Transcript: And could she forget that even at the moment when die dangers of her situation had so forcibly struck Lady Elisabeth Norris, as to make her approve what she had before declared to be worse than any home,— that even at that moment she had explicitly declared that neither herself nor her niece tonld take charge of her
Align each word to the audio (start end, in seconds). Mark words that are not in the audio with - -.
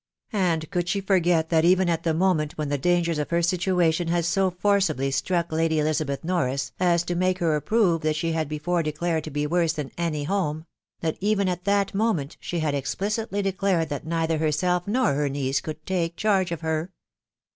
And 0.33 0.67
could 0.71 0.89
she 0.89 0.99
forget 0.99 1.49
that 1.49 1.63
even 1.63 1.87
at 1.87 2.01
the 2.01 2.15
moment 2.15 2.53
when 2.53 2.69
die 2.69 2.77
dangers 2.77 3.19
of 3.19 3.29
her 3.29 3.43
situation 3.43 4.07
had 4.07 4.25
so 4.25 4.49
forcibly 4.49 5.11
struck 5.11 5.51
Lady 5.51 5.77
Elisabeth 5.77 6.23
Norris, 6.23 6.71
as 6.79 7.03
to 7.03 7.13
make 7.13 7.37
her 7.37 7.55
approve 7.55 8.03
what 8.03 8.15
she 8.15 8.31
had 8.31 8.49
before 8.49 8.81
declared 8.81 9.23
to 9.25 9.29
be 9.29 9.45
worse 9.45 9.73
than 9.73 9.91
any 9.99 10.23
home,— 10.23 10.65
that 11.01 11.17
even 11.19 11.47
at 11.47 11.65
that 11.65 11.93
moment 11.93 12.35
she 12.39 12.61
had 12.61 12.73
explicitly 12.73 13.43
declared 13.43 13.89
that 13.89 14.07
neither 14.07 14.39
herself 14.39 14.87
nor 14.87 15.13
her 15.13 15.29
niece 15.29 15.61
tonld 15.61 15.77
take 15.85 16.15
charge 16.15 16.51
of 16.51 16.61
her 16.61 16.91